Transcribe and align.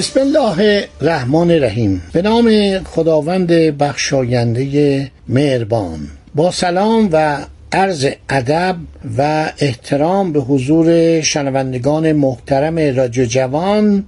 بسم 0.00 0.20
الله 0.20 0.88
الرحمن 1.00 1.50
الرحیم. 1.50 2.02
به 2.12 2.22
نام 2.22 2.78
خداوند 2.84 3.52
بخشاینده 3.52 5.10
مهربان. 5.28 5.98
با 6.34 6.50
سلام 6.50 7.08
و 7.12 7.38
عرض 7.72 8.06
ادب 8.28 8.76
و 9.18 9.52
احترام 9.58 10.32
به 10.32 10.40
حضور 10.40 11.20
شنوندگان 11.20 12.12
محترم 12.12 12.96
رادیو 12.96 13.24
جوان 13.24 14.04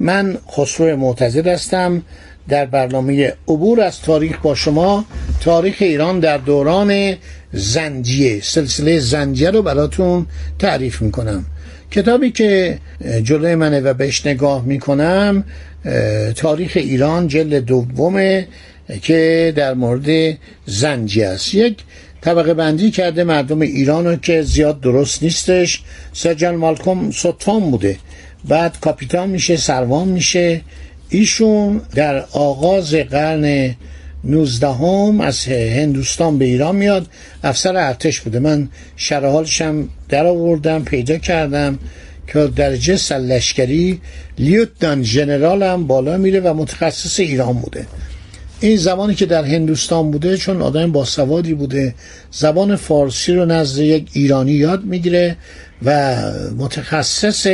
من 0.00 0.38
خسرو 0.50 0.96
معتزد 0.96 1.46
هستم. 1.46 2.02
در 2.48 2.66
برنامه 2.66 3.32
عبور 3.48 3.80
از 3.80 4.00
تاریخ 4.00 4.38
با 4.42 4.54
شما 4.54 5.04
تاریخ 5.40 5.76
ایران 5.80 6.20
در 6.20 6.38
دوران 6.38 7.14
زنجیه. 7.52 8.40
سلسله 8.42 8.98
زنجیه 8.98 9.50
رو 9.50 9.62
براتون 9.62 10.26
تعریف 10.58 11.02
می‌کنم. 11.02 11.44
کتابی 11.90 12.30
که 12.30 12.78
جلوی 13.22 13.54
منه 13.54 13.80
و 13.80 13.94
بهش 13.94 14.26
نگاه 14.26 14.64
می‌کنم 14.64 15.44
تاریخ 16.36 16.72
ایران 16.76 17.28
جلد 17.28 17.54
دومه 17.64 18.48
که 19.02 19.52
در 19.56 19.74
مورد 19.74 20.38
زنجی 20.66 21.22
است. 21.22 21.54
یک 21.54 21.76
طبقه 22.20 22.54
بندی 22.54 22.90
کرده 22.90 23.24
مردم 23.24 23.60
ایران 23.60 24.06
رو 24.06 24.16
که 24.16 24.42
زیاد 24.42 24.80
درست 24.80 25.22
نیستش. 25.22 25.82
سرجان 26.12 26.54
مالکوم 26.54 27.10
سطفان 27.10 27.70
بوده. 27.70 27.96
بعد 28.48 28.80
کاپیتان 28.80 29.30
میشه 29.30 29.56
سروان 29.56 30.08
میشه. 30.08 30.60
ایشون 31.08 31.80
در 31.94 32.24
آغاز 32.32 32.94
قرن 32.94 33.76
نوزدهم 34.24 35.20
از 35.20 35.44
هندوستان 35.46 36.38
به 36.38 36.44
ایران 36.44 36.76
میاد. 36.76 37.06
افسر 37.42 37.76
ارتش 37.76 38.20
بوده. 38.20 38.38
من 38.38 38.68
شرحالشم 38.96 39.88
در 40.08 40.26
آوردم 40.26 40.84
پیدا 40.84 41.18
کردم 41.18 41.78
که 42.26 42.46
درجه 42.56 42.96
سلشکری 42.96 44.00
لیوتنان 44.38 45.02
جنرال 45.02 45.62
هم 45.62 45.86
بالا 45.86 46.16
میره 46.16 46.40
و 46.40 46.54
متخصص 46.54 47.20
ایران 47.20 47.52
بوده. 47.52 47.86
این 48.60 48.76
زمانی 48.76 49.14
که 49.14 49.26
در 49.26 49.44
هندوستان 49.44 50.10
بوده 50.10 50.36
چون 50.36 50.62
آدم 50.62 50.92
باسوادی 50.92 51.54
بوده 51.54 51.94
زبان 52.30 52.76
فارسی 52.76 53.32
رو 53.32 53.44
نزد 53.44 53.78
یک 53.78 54.08
ایرانی 54.12 54.52
یاد 54.52 54.84
می‌گیره 54.84 55.36
و 55.84 56.16
متخصص 56.58 57.46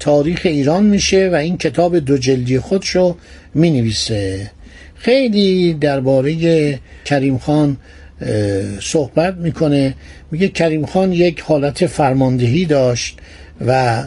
تاریخ 0.00 0.40
ایران 0.44 0.84
میشه 0.84 1.30
و 1.32 1.34
این 1.34 1.58
کتاب 1.58 1.98
دو 1.98 2.18
جلدی 2.18 2.58
خودشو 2.58 3.16
می‌نویسه. 3.54 4.50
خیلی 5.06 5.74
درباره 5.74 6.78
کریم 7.04 7.38
خان 7.38 7.76
صحبت 8.80 9.34
می‌کنه. 9.34 9.94
میگه 10.30 10.48
کریم 10.48 10.86
خان 10.86 11.12
یک 11.12 11.40
حالت 11.40 11.86
فرماندهی 11.86 12.64
داشت 12.64 13.18
و 13.66 14.02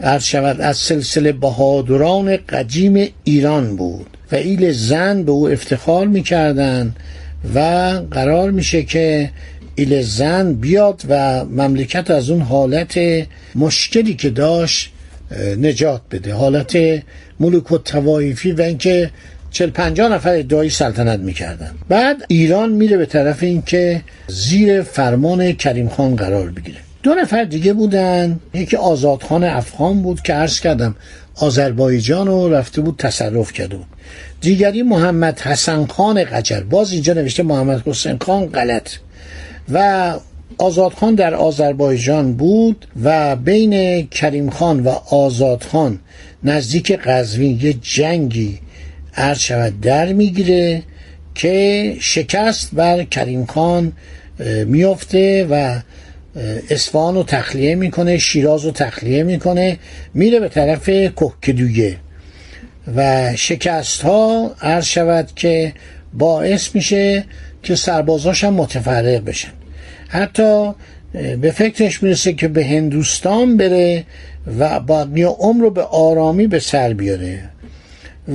عرض 0.00 0.24
شود 0.24 0.60
از 0.60 0.76
سلسله 0.76 1.32
بهادران 1.32 2.36
قدیم 2.36 3.08
ایران 3.24 3.76
بود 3.76 4.16
و 4.32 4.34
ایل 4.34 4.72
زن 4.72 5.22
به 5.22 5.32
او 5.32 5.48
افتخار 5.48 6.06
می‌کردن 6.06 6.94
و 7.54 7.58
قرار 8.10 8.50
میشه 8.50 8.82
که 8.82 9.30
ایل 9.74 10.02
زن 10.02 10.52
بیاد 10.52 11.02
و 11.08 11.44
مملکت 11.44 12.10
از 12.10 12.30
اون 12.30 12.40
حالت 12.40 13.00
مشکلی 13.54 14.14
که 14.14 14.30
داشت 14.30 14.92
نجات 15.58 16.00
بده. 16.10 16.34
حالت 16.34 16.78
ملوک 17.40 17.72
و 17.72 17.78
توایفی 17.78 18.52
و 18.52 18.62
اینکه 18.62 19.10
چل 19.50 19.70
پنجاه 19.70 20.12
نفر 20.12 20.30
ادعای 20.34 20.70
سلطنت 20.70 21.20
می‌کردن. 21.20 21.70
بعد 21.88 22.16
ایران 22.28 22.72
میره 22.72 22.96
به 22.96 23.06
طرف 23.06 23.42
اینکه 23.42 24.02
زیر 24.26 24.82
فرمان 24.82 25.52
کریم 25.52 25.88
خان 25.88 26.16
قرار 26.16 26.50
بگیره. 26.50 26.78
دو 27.02 27.14
نفر 27.14 27.44
دیگه 27.44 27.72
بودن. 27.72 28.40
یکی 28.54 28.76
آزادخان 28.76 29.44
افغان 29.44 30.02
بود 30.02 30.22
که 30.22 30.32
عرض 30.32 30.60
کردم 30.60 30.94
آذربایجان 31.34 32.26
رو 32.26 32.54
رفته 32.54 32.80
بود 32.80 32.96
تصرف 32.98 33.52
کرده 33.52 33.76
بود. 33.76 33.86
دیگری 34.40 34.82
محمد 34.82 35.40
حسن 35.40 35.86
خان 35.86 36.24
قجر. 36.24 36.60
باز 36.60 36.92
اینجا 36.92 37.12
نوشته 37.12 37.42
محمد 37.42 37.88
حسین 37.88 38.18
خان 38.20 38.46
غلط. 38.46 38.90
و 39.72 40.14
آزادخان 40.58 41.14
در 41.14 41.34
آذربایجان 41.34 42.32
بود 42.32 42.86
و 43.04 43.36
بین 43.36 44.06
کریم 44.06 44.50
خان 44.50 44.80
و 44.80 44.88
آزادخان 45.10 45.98
نزدیک 46.44 46.92
قزوین. 46.92 47.60
یه 47.62 47.72
جنگی 47.72 48.58
عرض 49.20 49.38
شود 49.38 49.80
در 49.80 50.12
می‌گیره 50.12 50.82
که 51.34 51.96
شکست 52.00 52.70
بر 52.72 53.04
کریم 53.04 53.46
خان 53.46 53.92
میفته 54.66 55.46
و 55.50 55.80
اسفان 56.70 57.14
رو 57.14 57.22
تخلیه 57.22 57.74
می‌کنه 57.74 58.18
شیراز 58.18 58.64
رو 58.64 58.70
تخلیه 58.70 59.22
می‌کنه 59.22 59.78
میره 60.14 60.40
به 60.40 60.48
طرف 60.48 60.88
کهکدویه 60.88 61.96
و 62.96 63.30
شکست 63.36 64.02
ها 64.02 64.54
عرض 64.60 64.84
شود 64.84 65.30
که 65.36 65.72
باعث 66.12 66.74
میشه 66.74 67.24
که 67.62 67.74
سربازاش 67.74 68.44
هم 68.44 68.54
متفرق 68.54 69.24
بشن. 69.24 69.52
حتی 70.08 70.72
به 71.12 71.50
فکرش 71.50 72.02
می‌رسه 72.02 72.32
که 72.32 72.48
به 72.48 72.64
هندوستان 72.64 73.56
بره 73.56 74.04
و 74.58 74.80
باقی 74.80 75.22
عمر 75.22 75.62
رو 75.62 75.70
به 75.70 75.82
آرامی 75.82 76.46
به 76.46 76.58
سر 76.58 76.92
بیاره. 76.92 77.48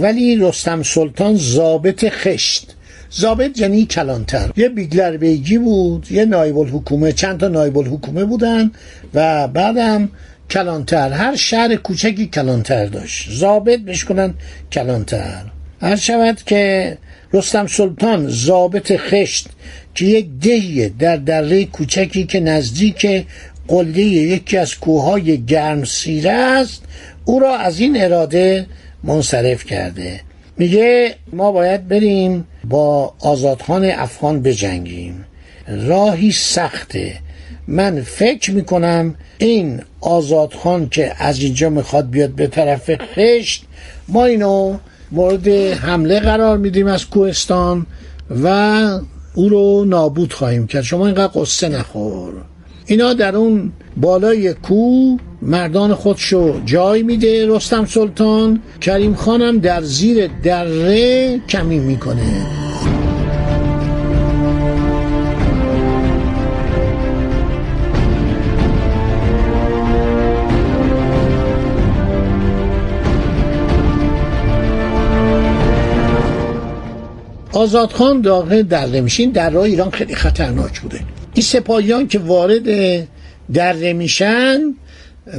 ولی 0.01 0.35
رستم 0.35 0.83
سلطان 0.83 1.35
زابط 1.35 2.05
خشت. 2.09 2.75
زابط 3.09 3.59
یعنی 3.59 3.85
کلانتر. 3.85 4.51
یه 4.57 4.69
بیگلر 4.69 5.17
بیگی 5.17 5.57
بود 5.57 6.11
یه 6.11 6.25
نایب 6.25 6.57
الحکومه 6.57 7.11
چند 7.11 7.39
تا 7.39 7.47
نایب 7.47 7.77
الحکومه 7.77 8.25
بودن 8.25 8.71
و 9.13 9.47
بعدم 9.47 10.09
کلانتر. 10.49 11.09
هر 11.11 11.35
شهر 11.35 11.75
کوچکی 11.75 12.27
کلانتر 12.27 12.85
داشت. 12.85 13.31
زابط 13.31 13.79
بهش 13.79 14.03
کنن 14.03 14.33
کلانتر. 14.71 15.41
هر 15.81 15.95
شود 15.95 16.41
که 16.45 16.97
رستم 17.33 17.67
سلطان 17.67 18.27
زابط 18.27 18.97
خشت 18.97 19.47
که 19.95 20.05
یک 20.05 20.27
دهیه 20.41 20.91
در 20.99 21.17
دره 21.17 21.65
کوچکی 21.65 22.25
که 22.25 22.39
نزدیک 22.39 23.25
قله 23.67 24.01
یکی 24.01 24.57
از 24.57 24.75
کوههای 24.75 25.45
گرم 25.45 25.83
سیره 25.83 26.31
است 26.31 26.83
او 27.25 27.39
را 27.39 27.57
از 27.57 27.79
این 27.79 28.03
اراده 28.03 28.65
منصرف 29.05 29.65
کرده. 29.65 30.21
میگه 30.57 31.15
ما 31.33 31.51
باید 31.51 31.87
بریم 31.87 32.47
با 32.63 33.13
آزادخان 33.19 33.85
افغان 33.85 34.41
بجنگیم. 34.41 35.25
راهی 35.67 36.31
سخته. 36.31 37.13
من 37.67 38.01
فکر 38.01 38.51
می‌کنم 38.51 39.15
این 39.37 39.81
آزادخان 40.01 40.89
که 40.89 41.13
از 41.23 41.39
اینجا 41.39 41.69
می‌خواد 41.69 42.09
بیاد 42.09 42.29
به 42.29 42.47
طرف 42.47 42.91
خشت 43.15 43.65
ما 44.07 44.25
اینو 44.25 44.77
مورد 45.11 45.47
حمله 45.47 46.19
قرار 46.19 46.57
میدیم 46.57 46.87
از 46.87 47.05
کوهستان 47.05 47.85
و 48.43 48.47
او 49.35 49.49
رو 49.49 49.85
نابود 49.85 50.33
خواهیم 50.33 50.67
کرد. 50.67 50.81
شما 50.81 51.05
اینقدر 51.05 51.41
قصه 51.41 51.69
نخور. 51.69 52.33
اینا 52.85 53.13
در 53.13 53.35
اون 53.35 53.71
بالای 53.97 54.53
کو 54.53 55.17
مردان 55.45 55.93
خودشو 55.93 56.61
جای 56.65 57.03
میده 57.03 57.47
رستم 57.47 57.85
سلطان. 57.85 58.61
کریم 58.81 59.15
خانم 59.15 59.57
در 59.57 59.81
زیر 59.81 60.29
دره 60.43 61.39
کمی 61.49 61.79
می‌کنه. 61.79 62.45
آزادخان 77.53 78.21
داخل 78.21 78.61
دره 78.61 79.01
میشین. 79.01 79.31
در 79.31 79.49
راه 79.49 79.63
ایران 79.63 79.89
خیلی 79.89 80.15
خطرناک 80.15 80.79
بوده. 80.81 80.99
این 81.33 81.43
سپاهیان 81.43 82.07
که 82.07 82.19
وارد 82.19 82.63
دره 83.53 83.93
میشن 83.93 84.59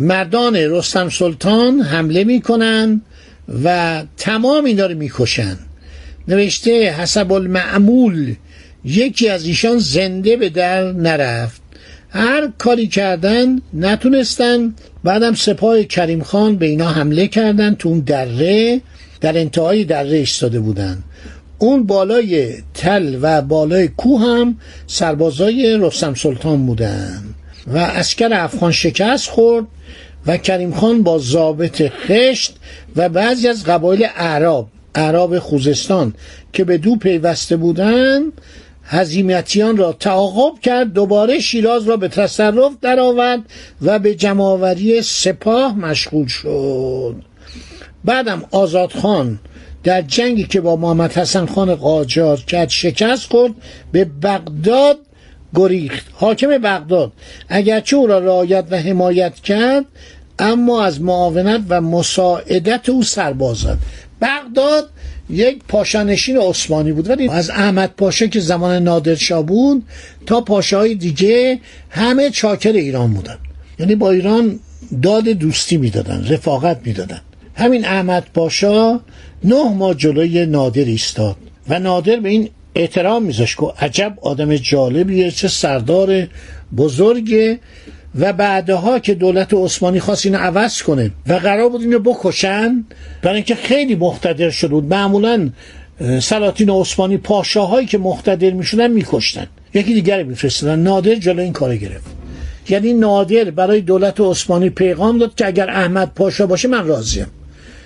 مردان 0.00 0.56
رستم 0.56 1.08
سلطان 1.08 1.80
حمله 1.80 2.24
می‌کنن 2.24 3.00
و 3.64 4.02
تمام 4.16 4.64
اینا 4.64 4.86
رو 4.86 4.94
می‌کشن. 4.94 5.56
نوشته 6.28 6.90
حسب 6.92 7.32
المعمول 7.32 8.34
یکی 8.84 9.28
از 9.28 9.46
ایشان 9.46 9.78
زنده 9.78 10.36
به 10.36 10.48
در 10.48 10.92
نرفت. 10.92 11.62
هر 12.10 12.52
کاری 12.58 12.86
کردن 12.86 13.60
نتونستن. 13.74 14.74
بعدم 15.04 15.34
سپاه 15.34 15.82
کریم 15.82 16.22
خان 16.22 16.56
به 16.56 16.66
اینا 16.66 16.88
حمله 16.88 17.26
کردن 17.26 17.74
تو 17.74 17.88
اون 17.88 18.00
دره 18.00 18.80
در 19.20 19.38
انتهای 19.38 19.84
دره 19.84 20.16
ایستاده 20.16 20.60
بودن. 20.60 21.02
اون 21.58 21.86
بالای 21.86 22.54
تل 22.74 23.18
و 23.22 23.42
بالای 23.42 23.88
کوه 23.88 24.20
هم 24.20 24.58
سربازای 24.86 25.78
رستم 25.80 26.14
سلطان 26.14 26.66
بودن. 26.66 27.22
و 27.66 27.78
اسکر 27.78 28.28
افغان 28.32 28.72
شکست 28.72 29.28
خورد 29.30 29.64
و 30.26 30.36
کریم 30.36 30.74
خان 30.74 31.02
با 31.02 31.18
ضابط 31.18 31.88
خشت 31.88 32.56
و 32.96 33.08
بعضی 33.08 33.48
از 33.48 33.64
قبایل 33.64 34.06
اعراب 34.16 34.68
اعراب 34.94 35.38
خوزستان 35.38 36.14
که 36.52 36.64
به 36.64 36.78
دو 36.78 36.96
پیوسته 36.96 37.56
بودن 37.56 38.22
هزیمتیان 38.84 39.76
را 39.76 39.92
تعاقب 39.92 40.60
کرد 40.60 40.92
دوباره 40.92 41.38
شیراز 41.38 41.88
را 41.88 41.96
به 41.96 42.08
تصرف 42.08 42.72
درآورد 42.82 43.40
و 43.82 43.98
به 43.98 44.14
جمعآوری 44.14 45.02
سپاه 45.02 45.78
مشغول 45.78 46.26
شد. 46.26 47.16
بعدم 48.04 48.44
آزادخان 48.50 49.38
در 49.84 50.02
جنگی 50.02 50.44
که 50.44 50.60
با 50.60 50.76
محمد 50.76 51.12
حسن 51.12 51.46
خان 51.46 51.74
قاجار 51.74 52.36
کرد 52.36 52.68
شکست 52.68 53.30
خورد 53.30 53.52
به 53.92 54.04
بغداد 54.04 54.98
گریخت. 55.56 56.06
حاکم 56.12 56.58
بغداد 56.58 57.12
اگرچه 57.48 57.96
او 57.96 58.06
را 58.06 58.18
رعایت 58.18 58.64
و 58.70 58.76
حمایت 58.76 59.34
کرد 59.34 59.84
اما 60.38 60.84
از 60.84 61.00
معاونت 61.00 61.60
و 61.68 61.80
مساعدت 61.80 62.88
او 62.88 63.02
سرباز 63.02 63.56
زد 63.56 63.78
بغداد 64.20 64.90
یک 65.30 65.58
پاشانشین 65.68 66.38
عثمانی 66.38 66.92
بود 66.92 67.10
ولی 67.10 67.28
از 67.28 67.50
احمد 67.50 67.94
پاشا 67.96 68.26
که 68.26 68.40
زمان 68.40 68.82
نادرشاه 68.82 69.42
بود 69.42 69.82
تا 70.26 70.40
پاشاهای 70.40 70.94
دیگه 70.94 71.60
همه 71.90 72.30
چاکر 72.30 72.72
ایران 72.72 73.12
بودن. 73.12 73.38
یعنی 73.78 73.94
با 73.94 74.10
ایران 74.10 74.60
داد 75.02 75.28
دوستی 75.28 75.76
می‌دادن 75.76 76.26
رفاقت 76.28 76.80
می‌دادن. 76.84 77.20
همین 77.54 77.84
احمد 77.84 78.26
پاشا 78.34 79.00
نه 79.44 79.74
ماه 79.74 79.94
جلوی 79.94 80.46
نادر 80.46 80.84
ایستاد 80.84 81.36
و 81.68 81.78
نادر 81.78 82.16
به 82.16 82.28
این 82.28 82.48
احترام 82.76 83.22
میذاشت 83.22 83.56
که 83.58 83.66
عجب 83.80 84.18
آدم 84.22 84.56
جالبیه 84.56 85.30
چه 85.30 85.48
سردار 85.48 86.26
بزرگه 86.76 87.58
و 88.18 88.32
بعدها 88.32 88.98
که 88.98 89.14
دولت 89.14 89.54
عثمانی 89.54 90.00
خواست 90.00 90.26
اینو 90.26 90.38
عوض 90.38 90.82
کنه 90.82 91.10
و 91.26 91.32
قرار 91.32 91.68
بود 91.68 91.80
اینو 91.80 91.98
بکشن. 91.98 92.84
برای 93.22 93.36
اینکه 93.36 93.54
خیلی 93.54 93.94
مقتدر 93.94 94.50
شده 94.50 94.68
بود. 94.68 94.84
معمولا 94.84 95.50
سلاطین 96.20 96.70
عثمانی 96.70 97.16
پاشاهایی 97.16 97.86
که 97.86 97.98
مقتدر 97.98 98.50
می‌شدن 98.50 98.90
میکشتن. 98.90 99.46
یکی 99.74 99.94
دیگر 99.94 100.22
میفرستادن. 100.22 100.78
نادر 100.78 101.14
جلو 101.14 101.42
این 101.42 101.52
کار 101.52 101.76
گرفت. 101.76 102.06
یعنی 102.68 102.92
نادر 102.92 103.44
برای 103.44 103.80
دولت 103.80 104.20
عثمانی 104.20 104.70
پیغام 104.70 105.18
داد 105.18 105.34
که 105.34 105.46
اگر 105.46 105.70
احمد 105.70 106.12
پاشا 106.14 106.46
باشه 106.46 106.68
من 106.68 106.86
راضیم. 106.86 107.26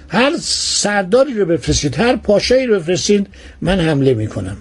هر 0.08 0.32
سرداری 0.40 1.34
رو 1.34 1.46
بفرستید 1.46 1.96
هر 1.96 2.16
پاشایی 2.16 2.66
رو 2.66 2.80
بفرستید 2.80 3.26
من 3.60 3.80
حمله 3.80 4.14
می‌کنم. 4.14 4.56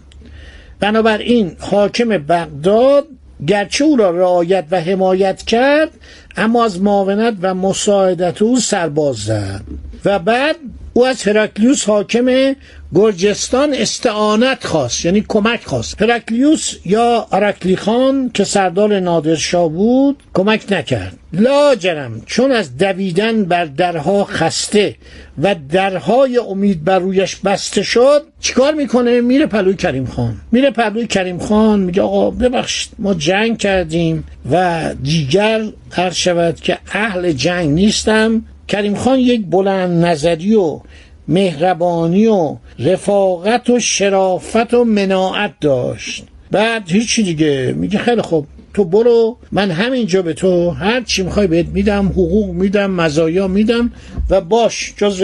بنابراین 0.80 1.56
حاکم 1.60 2.10
بغداد 2.10 3.06
گرچه 3.48 3.86
او 3.86 3.96
را 3.96 4.10
رعایت 4.10 4.66
و 4.72 4.82
حمایت 4.82 5.42
کرد 5.42 5.90
اما 6.38 6.66
از 6.66 6.82
معاونت 6.82 7.36
و 7.42 7.54
مساعدت 7.54 8.42
او 8.42 8.60
سرباز 8.60 9.16
زد. 9.16 9.62
و 10.06 10.20
بعد 10.20 10.56
او 11.00 11.06
از 11.06 11.28
هرکلیوس 11.28 11.86
حاکم 11.86 12.56
گرجستان 12.96 13.74
استعانت 13.74 14.66
خواست 14.66 15.06
یعنی 15.06 15.26
کمک 15.28 15.66
خواست. 15.66 16.02
هرکلیوس 16.02 16.74
یا 16.86 17.28
ارکلی 17.32 17.76
خان 17.76 18.32
که 18.34 18.44
سردار 18.44 19.00
نادرشاه 19.00 19.70
بود 19.70 20.24
کمک 20.34 20.66
نکرد. 20.72 21.18
لاجرم 21.34 22.22
چون 22.26 22.52
از 22.52 22.78
دویدن 22.78 23.46
بر 23.46 23.66
درها 23.66 24.24
خسته 24.24 24.96
و 25.44 25.56
درهای 25.72 26.38
امید 26.38 26.84
بر 26.84 27.00
رویش 27.00 27.36
بسته 27.36 27.84
شد 27.84 28.24
چیکار 28.40 28.74
می‌کنه؟ 28.74 29.22
میره 29.22 29.46
پلوی 29.46 29.76
کریم 29.76 30.06
خان. 30.06 30.36
میره 30.52 30.72
پلوی 30.72 31.08
کریم 31.08 31.40
خان 31.40 31.80
میگه 31.80 32.02
آقا 32.02 32.32
ببخشید 32.32 32.92
ما 33.00 33.14
جنگ 33.14 33.58
کردیم 33.58 34.24
و 34.52 34.84
دیگر 35.04 35.64
هر 35.92 36.10
شود 36.12 36.56
که 36.56 36.78
اهل 36.92 37.32
جنگ 37.32 37.70
نیستم. 37.70 38.44
کریم 38.70 38.96
خان 38.96 39.20
یک 39.20 39.46
بلند 39.46 40.06
نظری 40.06 40.56
و 40.56 40.80
مهربانی 41.28 42.28
و 42.28 42.56
رفاقت 42.80 43.70
و 43.70 43.80
شرافت 43.80 44.74
و 44.74 44.84
مناعت 44.84 45.54
داشت. 45.62 46.24
بعد 46.52 46.92
هیچی 46.92 47.24
دیگه. 47.24 47.74
میگه 47.78 47.98
خیلی 47.98 48.22
خوب. 48.22 48.48
تو 48.80 48.86
برو 48.86 49.38
من 49.52 49.72
همینجا 49.72 50.22
به 50.22 50.34
تو 50.34 50.70
هر 50.70 51.02
چی 51.02 51.24
می‌خوای 51.24 51.48
بهت 51.48 51.66
میدم 51.66 52.08
حقوق 52.08 52.50
میدم 52.50 52.92
مزایا 52.92 53.48
میدم 53.48 53.92
و 54.30 54.42
باش 54.42 54.94
جز 54.98 55.24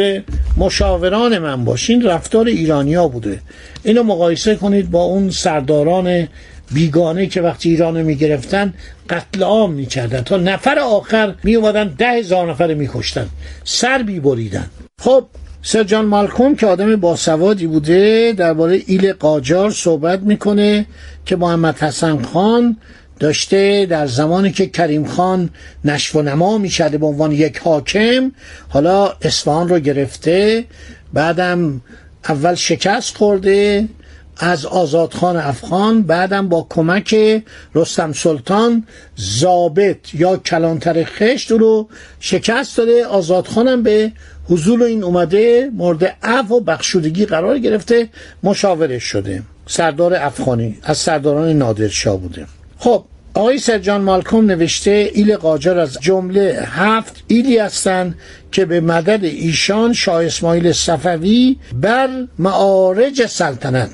مشاوران 0.58 1.38
من 1.38 1.66
باش. 1.66 1.90
این 1.90 2.04
رفتار 2.04 2.46
ایرانیا 2.46 3.08
بوده. 3.08 3.40
اینو 3.84 4.04
مقایسه 4.04 4.56
کنید 4.56 4.92
با 4.92 5.04
اون 5.04 5.30
سرداران 5.30 6.28
بیگانه 6.72 7.28
که 7.28 7.42
وقتی 7.42 7.70
ایرانو 7.70 8.04
می‌گرفتن 8.04 8.74
قتل 9.10 9.44
عام 9.44 9.74
می‌کردن. 9.74 10.22
تا 10.22 10.38
نفر 10.38 10.80
آخر 10.80 11.36
میومدن 11.44 11.88
ده 11.98 12.10
هزار 12.10 12.52
نفر 12.52 12.74
میکشتن. 12.74 13.28
سر 13.64 14.04
بیبریدن 14.04 14.70
خب 15.02 15.26
سر 15.62 15.84
جان 15.84 16.06
مالکوم 16.06 16.56
که 16.56 16.68
آدم 16.68 16.96
باسوادی 16.96 17.68
بوده 17.68 18.34
درباره 18.38 18.82
ایل 18.86 19.14
قاجار 19.14 19.72
صحبت 19.72 20.20
می‌کنه 20.20 20.86
که 21.26 21.36
محمد 21.36 21.78
حسن 21.78 22.22
خان 22.22 22.78
داشته 23.20 23.86
در 23.86 24.08
زمانی 24.08 24.52
که 24.52 24.68
کریم 24.68 25.06
خان 25.06 25.50
نشو 25.86 26.20
و 26.20 26.22
نما 26.22 26.58
می‌شده 26.58 26.98
به 26.98 27.06
عنوان 27.06 27.32
یک 27.32 27.58
حاکم 27.58 28.32
حالا 28.70 29.14
اصفهان 29.22 29.70
رو 29.70 29.80
گرفته 29.80 30.66
بعدم 31.14 31.82
اول 32.30 32.56
شکست 32.56 33.18
خورده 33.18 33.88
از 34.38 34.66
آزادخان 34.66 35.38
افغان 35.38 36.02
بعدم 36.02 36.50
با 36.50 36.68
کمک 36.70 37.44
رستم 37.76 38.14
سلطان 38.14 38.84
زابط 39.16 40.14
یا 40.14 40.38
کلانتر 40.38 41.04
خشت 41.04 41.52
رو 41.52 41.90
شکست 42.20 42.78
داده. 42.78 43.06
آزادخانم 43.06 43.84
به 43.84 44.12
حضور 44.50 44.84
این 44.84 45.04
اومده 45.04 45.70
مورد 45.74 46.16
عفو 46.24 46.56
و 46.56 46.60
بخشودگی 46.60 47.26
قرار 47.26 47.60
گرفته 47.60 48.10
مشاورش 48.44 49.04
شده. 49.04 49.44
سردار 49.68 50.14
افغانی 50.14 50.78
از 50.84 50.98
سرداران 50.98 51.50
نادرشاه 51.50 52.18
بوده. 52.18 52.46
خب 52.86 53.06
آقای 53.34 53.58
سرجان 53.58 54.02
مالکوم 54.02 54.46
نوشته 54.46 55.12
ایل 55.14 55.38
قاجار 55.38 55.80
از 55.80 55.98
جمله 56.02 56.64
هفت 56.66 57.24
ایلی 57.28 57.58
هستند 57.58 58.16
که 58.52 58.66
به 58.66 58.82
مدد 58.82 59.24
ایشان 59.24 59.94
شاه 59.94 60.26
اسماعیل 60.26 60.72
صفوی 60.72 61.58
بر 61.82 62.10
معارج 62.40 63.26
سلطنت 63.26 63.90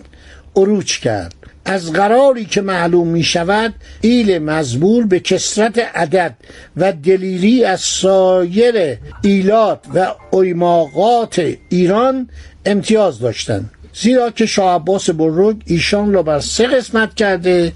عروج 0.56 1.00
کرد. 1.00 1.34
از 1.66 1.94
قراری 1.94 2.46
که 2.46 2.62
معلوم 2.62 3.08
می 3.08 3.24
شود 3.24 3.74
ایل 4.01 4.39
مزبور 4.39 5.06
به 5.06 5.20
کسرت 5.20 5.77
عدد 5.96 6.36
و 6.77 6.92
دلیری 6.92 7.63
از 7.63 7.82
سایر 7.82 8.98
ایلات 9.22 9.80
و 9.94 10.08
ایماقات 10.32 11.54
ایران 11.70 12.30
امتیاز 12.66 13.20
داشتند. 13.20 13.72
زیرا 13.94 14.30
که 14.30 14.46
شاه 14.46 14.75
عباس 14.75 15.10
بزرگ 15.10 15.62
ایشان 15.66 16.13
را 16.13 16.24
بر 16.24 16.39
سه 16.39 16.68
قسمت 16.68 17.16
کرده 17.16 17.72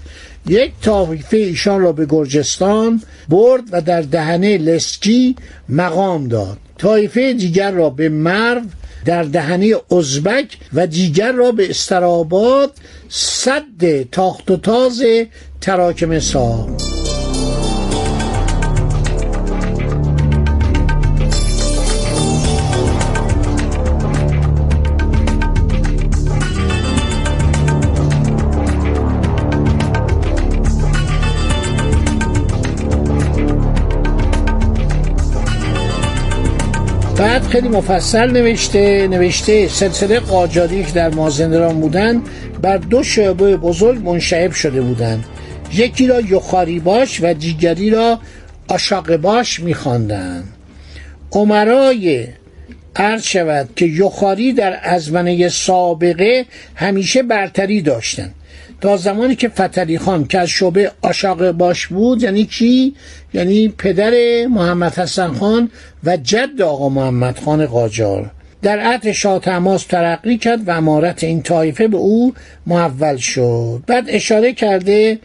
یک 0.48 0.72
طایفه 0.82 1.36
ایشان 1.36 1.80
را 1.80 1.92
به 1.92 2.06
گرجستان 2.06 3.02
برد 3.28 3.62
و 3.72 3.80
در 3.80 4.02
دهنه 4.02 4.58
لسکی 4.58 5.36
مقام 5.68 6.28
داد. 6.28 6.58
طایفه 6.78 7.32
دیگر 7.32 7.70
را 7.70 7.90
به 7.90 8.08
مرو 8.08 8.62
در 9.04 9.22
دهنه 9.22 9.74
ازبک 9.90 10.58
و 10.72 10.86
دیگر 10.86 11.32
را 11.32 11.52
به 11.52 11.70
استراباد 11.70 12.72
صد 13.08 14.02
تاخت 14.12 14.50
و 14.50 14.56
تاز 14.56 15.02
تراکم 15.60 16.18
ساخت. 16.18 16.95
خیلی 37.56 37.68
مفصل 37.68 38.30
نوشته 38.30 39.08
نوشته 39.08 39.68
سلسله 39.68 40.20
قاجاری 40.20 40.84
که 40.84 40.92
در 40.92 41.08
مازندران 41.08 41.80
بودن 41.80 42.22
بر 42.62 42.76
دو 42.76 43.02
شعبه 43.02 43.56
بزرگ 43.56 44.08
منشعب 44.08 44.52
شده 44.52 44.80
بودند. 44.80 45.24
یکی 45.74 46.06
را 46.06 46.20
یخاری 46.20 46.80
باش 46.80 47.20
و 47.22 47.34
دیگری 47.34 47.90
را 47.90 48.20
آشاق 48.68 49.16
باش 49.16 49.60
میخواندند. 49.60 50.44
عمرای 51.32 52.26
عرض 52.96 53.22
شود 53.22 53.68
که 53.76 53.86
یخاری 53.86 54.52
در 54.52 54.78
ازمنه 54.82 55.48
سابقه 55.48 56.46
همیشه 56.74 57.22
برتری 57.22 57.82
داشتند. 57.82 58.34
تا 58.80 58.96
زمانی 58.96 59.36
که 59.36 59.48
فتلی 59.48 59.98
خان 59.98 60.26
که 60.26 60.38
از 60.38 60.48
شعبه 60.48 60.92
آشاق 61.02 61.50
باش 61.50 61.86
بود 61.86 62.22
یعنی 62.22 62.44
کی؟ 62.44 62.94
یعنی 63.34 63.68
پدر 63.68 64.12
محمد 64.46 64.98
حسن 64.98 65.32
خان 65.32 65.70
و 66.04 66.16
جد 66.16 66.62
آقا 66.62 66.88
محمد 66.88 67.38
خان 67.38 67.66
قاجار. 67.66 68.30
در 68.62 68.78
عهد 68.78 69.12
شاه 69.12 69.38
تماس 69.38 69.84
ترقی 69.84 70.38
کرد 70.38 70.68
و 70.68 70.70
امارت 70.70 71.24
این 71.24 71.42
طایفه 71.42 71.88
به 71.88 71.96
او 71.96 72.34
محول 72.66 73.16
شد. 73.16 73.82
بعد 73.86 74.04
اشاره 74.08 74.52
کرده 74.52 75.18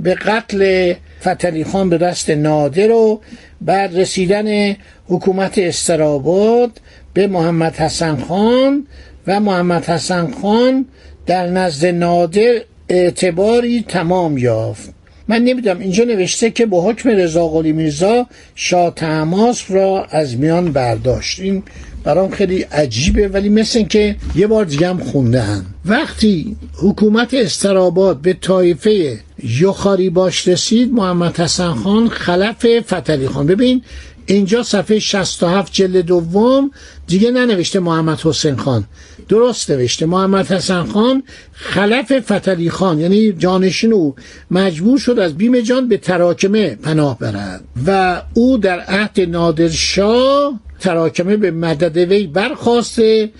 به 0.00 0.14
قتل 0.14 0.94
فتلی 1.22 1.64
خان 1.64 1.90
به 1.90 1.98
دست 1.98 2.30
نادر 2.30 2.90
و 2.90 3.20
بعد 3.60 3.98
رسیدن 3.98 4.76
حکومت 5.08 5.58
استراباد 5.58 6.80
به 7.14 7.26
محمد 7.26 7.76
حسن 7.76 8.16
خان 8.16 8.86
و 9.26 9.40
محمد 9.40 9.84
حسن 9.84 10.32
خان 10.42 10.86
در 11.26 11.46
نزد 11.46 11.86
نادر 11.86 12.60
اعتباری 12.88 13.84
تمام 13.88 14.38
یافت. 14.38 14.90
من 15.28 15.42
نمی‌دونم 15.42 15.78
اینجا 15.78 16.04
نوشته 16.04 16.50
که 16.50 16.66
با 16.66 16.90
حکم 16.90 17.08
رضا 17.08 17.48
قلی 17.48 17.72
میرزا 17.72 18.26
شاه 18.54 18.94
تماس 18.94 19.70
را 19.70 20.04
از 20.10 20.36
میان 20.36 20.72
برداشت. 20.72 21.40
این 21.40 21.62
برام 22.04 22.30
خیلی 22.30 22.62
عجیبه 22.62 23.28
ولی 23.28 23.48
مثل 23.48 23.82
که 23.82 24.16
یه 24.36 24.46
بار 24.46 24.64
دیگه 24.64 24.88
هم 24.88 24.98
خونده 24.98 25.42
هم. 25.42 25.66
وقتی 25.84 26.56
حکومت 26.74 27.34
استراباد 27.34 28.20
به 28.20 28.32
طایفه 28.32 29.18
یخاری 29.44 30.10
باش 30.10 30.48
رسید 30.48 30.92
محمد 30.92 31.40
حسن 31.40 31.72
خان 31.72 32.08
خلف 32.08 32.66
فتلی 32.86 33.28
خان. 33.28 33.46
ببین 33.46 33.82
اینجا 34.28 34.62
صفحه 34.62 34.98
67 34.98 35.72
جلد 35.72 35.96
دوم. 35.96 36.70
دیگه 37.06 37.30
ننوشته 37.30 37.80
محمد 37.80 38.20
حسین 38.20 38.56
خان. 38.56 38.84
درست 39.28 39.70
نوشته. 39.70 40.06
محمد 40.06 40.46
حسن 40.46 40.84
خان 40.84 41.22
خلف 41.52 42.20
فتلی 42.32 42.70
خان 42.70 43.00
یعنی 43.00 43.32
جانشین 43.32 43.92
او 43.92 44.14
مجبور 44.50 44.98
شد 44.98 45.18
از 45.18 45.34
بیم 45.34 45.60
جان 45.60 45.88
به 45.88 45.96
تراکمه 45.96 46.74
پناه 46.74 47.18
برد. 47.18 47.64
و 47.86 48.22
او 48.34 48.58
در 48.58 48.80
عهد 48.80 49.20
نادرشاه 49.20 50.60
تراکمه 50.80 51.36
به 51.36 51.50
مدد 51.50 51.96
وی 51.96 52.26
برخواسته. 52.26 53.30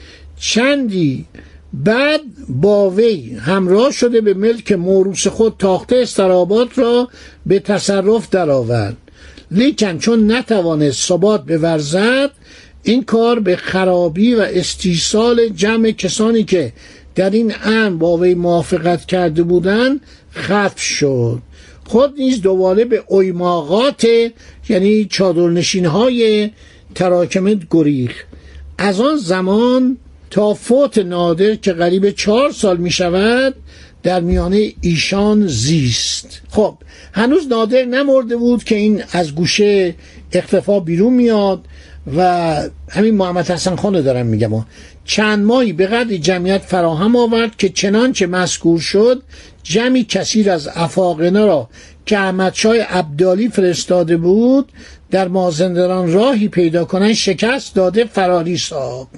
چندی 0.41 1.25
بعد 1.73 2.21
با 2.49 2.91
وی 2.91 3.35
همراه 3.35 3.91
شده 3.91 4.21
به 4.21 4.35
ملک 4.35 4.73
موروس 4.73 5.27
خود 5.27 5.55
تاخته 5.59 5.97
استرابات 5.97 6.79
را 6.79 7.09
به 7.47 7.59
تصرف 7.59 8.31
درآورد. 8.31 8.97
لیکن 9.51 9.99
چون 9.99 10.33
نتوانست 10.33 11.09
ثبات 11.09 11.45
بورزد 11.45 12.31
این 12.83 13.05
کار 13.05 13.41
به 13.41 13.57
خرابی 13.57 14.35
و 14.35 14.41
استیصال 14.41 15.49
جمع 15.49 15.91
کسانی 15.91 16.45
که 16.45 16.73
در 17.15 17.31
این 17.31 17.55
امر 17.65 17.97
با 17.97 18.17
وی 18.17 18.35
موافقت 18.35 19.07
کرده 19.07 19.43
بودند 19.43 20.01
ختم 20.37 20.77
شد. 20.77 21.43
خود 21.87 22.15
نیز 22.19 22.41
دوباره 22.43 22.85
به 22.85 23.03
اویماغات 23.07 24.07
یعنی 24.69 25.05
چادرنشین 25.05 25.87
های 25.87 26.51
تراکمه 26.95 27.59
گریخ 27.71 28.25
از 28.79 29.01
آن 29.01 29.17
زمان 29.17 29.97
تا 30.31 30.55
فوت 30.55 30.99
نادر 30.99 31.55
که 31.55 31.73
قریب 31.73 32.11
چهار 32.11 32.53
سال 32.53 32.77
می 32.77 32.91
شود 32.91 33.55
در 34.09 34.21
میانه 34.21 34.73
ایشان 34.81 35.47
زیست. 35.47 36.41
خب 36.51 36.75
هنوز 37.13 37.49
نادر 37.49 37.85
نمرده 37.85 38.37
بود 38.37 38.65
که 38.65 38.75
این 38.75 39.03
از 39.13 39.35
گوشه 39.35 39.95
اختفا 40.33 40.81
بیرون 40.81 41.15
میاد 41.15 41.65
و 42.17 42.23
همین 42.89 43.15
محمد 43.15 43.51
حسن 43.51 43.77
خان 43.77 44.01
دارم 44.01 44.27
میگم. 44.27 44.65
چند 45.05 45.45
ماهی 45.45 45.73
به 45.73 45.87
قدر 45.87 46.17
جمعیت 46.17 46.63
فراهم 46.63 47.17
آورد 47.17 47.57
که 47.57 47.69
چنانچه 47.69 48.27
مذکور 48.27 48.81
شد 48.81 49.23
جمعی 49.63 50.05
کثیر 50.05 50.51
از 50.51 50.69
افاقنه 50.75 51.45
را 51.45 51.69
که 52.07 52.19
احمدشاه 52.19 52.77
عبدالی 52.77 53.49
فرستاده 53.49 54.17
بود 54.17 54.73
در 55.11 55.29
مازندران 55.29 56.13
راهی 56.13 56.49
پیدا 56.49 56.85
کنن 56.85 57.15
شکست 57.15 57.75
داده 57.75 58.05
فراری 58.05 58.59
ساخت. 58.59 59.11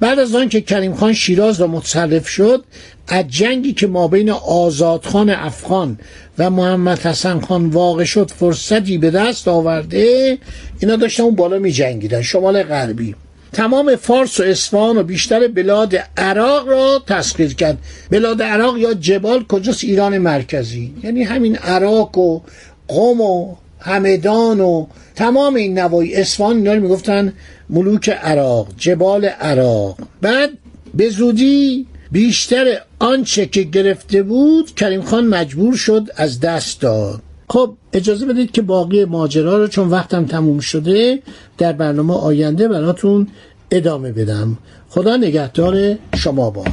بعد 0.00 0.18
از 0.18 0.34
آن 0.34 0.48
که 0.48 0.60
کریم 0.60 0.94
خان 0.94 1.12
شیراز 1.12 1.60
را 1.60 1.66
متصرف 1.66 2.28
شد 2.28 2.64
از 3.08 3.24
جنگی 3.28 3.72
که 3.72 3.86
ما 3.86 4.08
بین 4.08 4.30
آزادخان 4.30 5.30
افغان 5.30 5.98
و 6.38 6.50
محمد 6.50 6.98
حسن 6.98 7.40
خان 7.40 7.66
واقع 7.66 8.04
شد 8.04 8.30
فرصتی 8.30 8.98
به 8.98 9.10
دست 9.10 9.48
آورده 9.48 10.38
اینا 10.80 10.96
داشتن 10.96 11.22
اون 11.22 11.34
بالا 11.34 11.58
می 11.58 11.72
جنگیدن 11.72 12.22
شمال 12.22 12.62
غربی. 12.62 13.14
تمام 13.52 13.96
فارس 13.96 14.40
و 14.40 14.42
اصفهان 14.42 14.96
و 14.96 15.02
بیشتر 15.02 15.48
بلاد 15.48 15.96
عراق 16.16 16.68
را 16.68 17.02
تسخیر 17.06 17.54
کرد. 17.54 17.78
بلاد 18.10 18.42
عراق 18.42 18.78
یا 18.78 18.94
جبال 18.94 19.44
کجاست؟ 19.44 19.84
ایران 19.84 20.18
مرکزی. 20.18 20.94
یعنی 21.02 21.22
همین 21.22 21.56
عراق 21.56 22.18
و 22.18 22.40
قم 22.88 23.20
و 23.20 23.54
همدان 23.80 24.60
و 24.60 24.86
تمام 25.14 25.54
این 25.54 25.78
نوای 25.78 26.16
اصفهان 26.16 26.56
اینا 26.56 26.74
می‌گفتن 26.74 27.32
ملوک 27.70 28.08
عراق 28.08 28.68
جبال 28.78 29.24
عراق. 29.24 29.98
بعد 30.22 30.50
به 30.94 31.08
زودی 31.08 31.86
بیشتر 32.12 32.64
آنچه 32.98 33.46
که 33.46 33.62
گرفته 33.62 34.22
بود 34.22 34.74
کریم 34.74 35.02
خان 35.02 35.26
مجبور 35.26 35.76
شد 35.76 36.02
از 36.16 36.40
دست 36.40 36.80
داد. 36.80 37.22
خب 37.48 37.76
اجازه 37.92 38.26
بدید 38.26 38.50
که 38.50 38.62
باقی 38.62 39.04
ماجرا 39.04 39.58
رو 39.58 39.66
چون 39.66 39.88
وقتم 39.88 40.24
تموم 40.24 40.60
شده 40.60 41.22
در 41.58 41.72
برنامه 41.72 42.14
آینده 42.14 42.68
براتون 42.68 43.28
ادامه 43.70 44.12
بدم. 44.12 44.58
خدا 44.88 45.16
نگهدار 45.16 45.96
شما 46.16 46.50
با. 46.50 46.64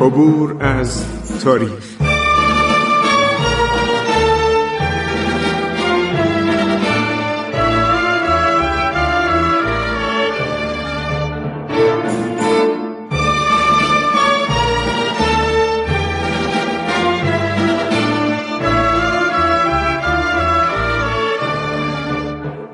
عبور 0.00 0.56
از 0.62 1.04
تاریخ. 1.44 1.97